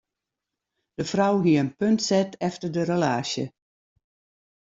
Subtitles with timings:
[0.99, 3.45] De frou hie in punt set efter de relaasje.